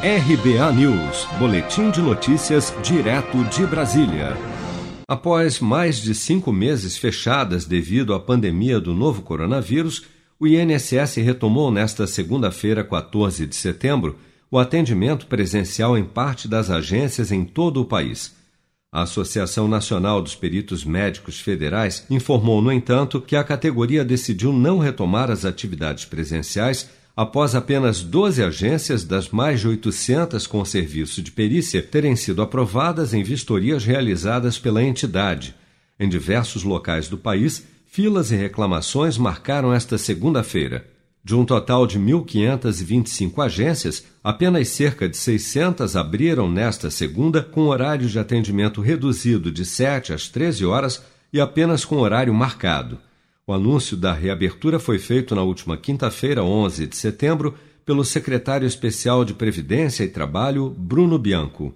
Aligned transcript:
RBA 0.00 0.72
News, 0.74 1.26
Boletim 1.40 1.90
de 1.90 2.00
Notícias, 2.00 2.72
direto 2.84 3.42
de 3.46 3.66
Brasília. 3.66 4.36
Após 5.08 5.58
mais 5.58 6.00
de 6.00 6.14
cinco 6.14 6.52
meses 6.52 6.96
fechadas 6.96 7.64
devido 7.64 8.14
à 8.14 8.20
pandemia 8.20 8.78
do 8.78 8.94
novo 8.94 9.22
coronavírus, 9.22 10.04
o 10.38 10.46
INSS 10.46 11.16
retomou 11.16 11.72
nesta 11.72 12.06
segunda-feira, 12.06 12.84
14 12.84 13.44
de 13.44 13.56
setembro, 13.56 14.16
o 14.48 14.56
atendimento 14.56 15.26
presencial 15.26 15.98
em 15.98 16.04
parte 16.04 16.46
das 16.46 16.70
agências 16.70 17.32
em 17.32 17.44
todo 17.44 17.80
o 17.80 17.84
país. 17.84 18.36
A 18.92 19.02
Associação 19.02 19.66
Nacional 19.66 20.22
dos 20.22 20.36
Peritos 20.36 20.84
Médicos 20.84 21.40
Federais 21.40 22.06
informou, 22.08 22.62
no 22.62 22.70
entanto, 22.70 23.20
que 23.20 23.34
a 23.34 23.42
categoria 23.42 24.04
decidiu 24.04 24.52
não 24.52 24.78
retomar 24.78 25.28
as 25.28 25.44
atividades 25.44 26.04
presenciais 26.04 26.88
após 27.18 27.56
apenas 27.56 28.00
12 28.00 28.44
agências 28.44 29.02
das 29.02 29.30
mais 29.30 29.58
de 29.58 29.66
800 29.66 30.46
com 30.46 30.64
serviço 30.64 31.20
de 31.20 31.32
perícia 31.32 31.82
terem 31.82 32.14
sido 32.14 32.40
aprovadas 32.40 33.12
em 33.12 33.24
vistorias 33.24 33.84
realizadas 33.84 34.56
pela 34.56 34.84
entidade. 34.84 35.52
Em 35.98 36.08
diversos 36.08 36.62
locais 36.62 37.08
do 37.08 37.18
país, 37.18 37.66
filas 37.90 38.30
e 38.30 38.36
reclamações 38.36 39.18
marcaram 39.18 39.74
esta 39.74 39.98
segunda-feira. 39.98 40.86
De 41.24 41.34
um 41.34 41.44
total 41.44 41.88
de 41.88 41.98
1.525 41.98 43.44
agências, 43.44 44.04
apenas 44.22 44.68
cerca 44.68 45.08
de 45.08 45.16
600 45.16 45.96
abriram 45.96 46.48
nesta 46.48 46.88
segunda 46.88 47.42
com 47.42 47.62
horário 47.62 48.08
de 48.08 48.16
atendimento 48.16 48.80
reduzido 48.80 49.50
de 49.50 49.64
7 49.64 50.12
às 50.12 50.28
13 50.28 50.64
horas 50.64 51.02
e 51.32 51.40
apenas 51.40 51.84
com 51.84 51.96
horário 51.96 52.32
marcado. 52.32 52.96
O 53.48 53.54
anúncio 53.54 53.96
da 53.96 54.12
reabertura 54.12 54.78
foi 54.78 54.98
feito 54.98 55.34
na 55.34 55.42
última 55.42 55.74
quinta-feira, 55.74 56.44
11 56.44 56.86
de 56.86 56.94
setembro, 56.94 57.58
pelo 57.82 58.04
secretário 58.04 58.68
especial 58.68 59.24
de 59.24 59.32
Previdência 59.32 60.04
e 60.04 60.08
Trabalho, 60.10 60.68
Bruno 60.68 61.18
Bianco. 61.18 61.74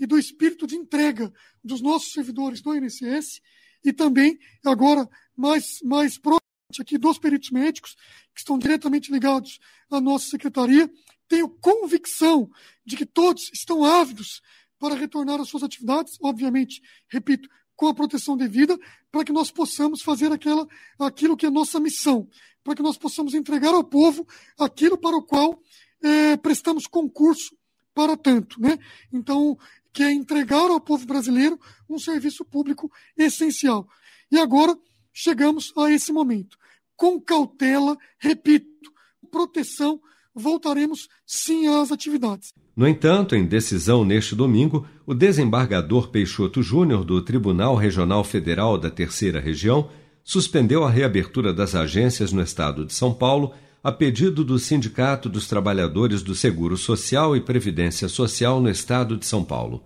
E 0.00 0.04
do 0.04 0.18
espírito 0.18 0.66
de 0.66 0.74
entrega 0.74 1.32
dos 1.62 1.80
nossos 1.80 2.12
servidores 2.12 2.60
do 2.60 2.74
INSS 2.74 3.40
e 3.84 3.92
também, 3.92 4.36
agora, 4.66 5.08
mais, 5.36 5.78
mais 5.84 6.18
proximamente 6.18 6.80
aqui 6.80 6.98
dos 6.98 7.18
peritos 7.18 7.52
médicos, 7.52 7.94
que 8.34 8.40
estão 8.40 8.58
diretamente 8.58 9.12
ligados 9.12 9.60
à 9.92 10.00
nossa 10.00 10.28
secretaria, 10.28 10.90
tenho 11.28 11.48
convicção 11.48 12.50
de 12.84 12.96
que 12.96 13.06
todos 13.06 13.48
estão 13.54 13.84
ávidos 13.84 14.42
para 14.76 14.96
retornar 14.96 15.40
às 15.40 15.48
suas 15.48 15.62
atividades, 15.62 16.18
obviamente, 16.20 16.82
repito, 17.08 17.48
com 17.82 17.88
a 17.88 17.94
proteção 17.94 18.36
devida, 18.36 18.78
para 19.10 19.24
que 19.24 19.32
nós 19.32 19.50
possamos 19.50 20.02
fazer 20.02 20.30
aquela, 20.30 20.68
aquilo 21.00 21.36
que 21.36 21.46
é 21.46 21.50
nossa 21.50 21.80
missão, 21.80 22.28
para 22.62 22.76
que 22.76 22.82
nós 22.82 22.96
possamos 22.96 23.34
entregar 23.34 23.74
ao 23.74 23.82
povo 23.82 24.24
aquilo 24.56 24.96
para 24.96 25.16
o 25.16 25.22
qual 25.24 25.60
é, 26.00 26.36
prestamos 26.36 26.86
concurso 26.86 27.56
para 27.92 28.16
tanto. 28.16 28.60
Né? 28.60 28.78
Então, 29.12 29.58
que 29.92 30.00
é 30.00 30.12
entregar 30.12 30.70
ao 30.70 30.80
povo 30.80 31.04
brasileiro 31.06 31.58
um 31.90 31.98
serviço 31.98 32.44
público 32.44 32.88
essencial. 33.18 33.88
E 34.30 34.38
agora 34.38 34.78
chegamos 35.12 35.72
a 35.76 35.90
esse 35.90 36.12
momento. 36.12 36.56
Com 36.94 37.20
cautela, 37.20 37.98
repito, 38.16 38.92
proteção, 39.28 40.00
voltaremos 40.34 41.08
sim 41.26 41.66
às 41.66 41.92
atividades. 41.92 42.52
No 42.74 42.88
entanto, 42.88 43.36
em 43.36 43.44
decisão 43.44 44.04
neste 44.04 44.34
domingo, 44.34 44.86
o 45.06 45.14
desembargador 45.14 46.08
Peixoto 46.08 46.62
Júnior 46.62 47.04
do 47.04 47.20
Tribunal 47.20 47.76
Regional 47.76 48.24
Federal 48.24 48.78
da 48.78 48.90
Terceira 48.90 49.40
Região 49.40 49.90
suspendeu 50.24 50.84
a 50.84 50.90
reabertura 50.90 51.52
das 51.52 51.74
agências 51.74 52.32
no 52.32 52.40
estado 52.40 52.86
de 52.86 52.94
São 52.94 53.12
Paulo 53.12 53.52
a 53.82 53.90
pedido 53.90 54.44
do 54.44 54.58
Sindicato 54.58 55.28
dos 55.28 55.48
Trabalhadores 55.48 56.22
do 56.22 56.34
Seguro 56.34 56.76
Social 56.76 57.36
e 57.36 57.40
Previdência 57.40 58.08
Social 58.08 58.60
no 58.60 58.70
estado 58.70 59.16
de 59.16 59.26
São 59.26 59.42
Paulo. 59.42 59.82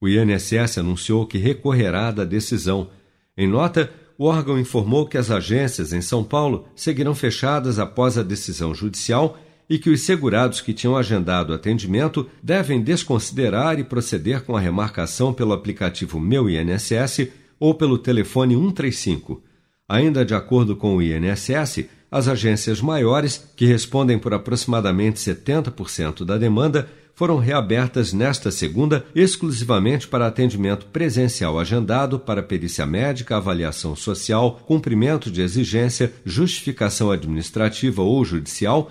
O 0.00 0.08
INSS 0.08 0.78
anunciou 0.78 1.26
que 1.26 1.38
recorrerá 1.38 2.10
da 2.12 2.24
decisão. 2.24 2.88
Em 3.36 3.48
nota, 3.48 3.92
o 4.16 4.26
órgão 4.26 4.58
informou 4.58 5.06
que 5.06 5.18
as 5.18 5.30
agências 5.30 5.92
em 5.92 6.00
São 6.00 6.22
Paulo 6.22 6.66
seguirão 6.76 7.14
fechadas 7.14 7.80
após 7.80 8.16
a 8.16 8.22
decisão 8.22 8.72
judicial 8.72 9.36
e 9.68 9.78
que 9.78 9.90
os 9.90 10.02
segurados 10.02 10.60
que 10.60 10.72
tinham 10.72 10.96
agendado 10.96 11.54
atendimento 11.54 12.28
devem 12.42 12.82
desconsiderar 12.82 13.78
e 13.78 13.84
proceder 13.84 14.42
com 14.42 14.56
a 14.56 14.60
remarcação 14.60 15.32
pelo 15.32 15.52
aplicativo 15.52 16.20
Meu 16.20 16.48
INSS 16.48 17.28
ou 17.58 17.74
pelo 17.74 17.98
telefone 17.98 18.54
135. 18.54 19.42
Ainda 19.88 20.24
de 20.24 20.34
acordo 20.34 20.74
com 20.74 20.96
o 20.96 21.02
INSS, 21.02 21.86
as 22.10 22.28
agências 22.28 22.80
maiores, 22.80 23.48
que 23.56 23.64
respondem 23.64 24.18
por 24.18 24.34
aproximadamente 24.34 25.18
70% 25.18 26.24
da 26.24 26.36
demanda, 26.36 26.88
foram 27.14 27.38
reabertas 27.38 28.12
nesta 28.12 28.50
segunda 28.50 29.04
exclusivamente 29.14 30.08
para 30.08 30.26
atendimento 30.26 30.86
presencial 30.86 31.58
agendado 31.58 32.18
para 32.18 32.42
perícia 32.42 32.86
médica, 32.86 33.36
avaliação 33.36 33.94
social, 33.94 34.60
cumprimento 34.66 35.30
de 35.30 35.42
exigência, 35.42 36.12
justificação 36.24 37.10
administrativa 37.10 38.02
ou 38.02 38.24
judicial 38.24 38.90